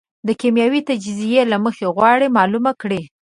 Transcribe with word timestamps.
د 0.27 0.29
کېمیاوي 0.41 0.81
تجزیې 0.89 1.41
له 1.51 1.57
مخې 1.65 1.85
غواړي 1.95 2.27
معلومه 2.37 2.71
کړي. 2.81 3.01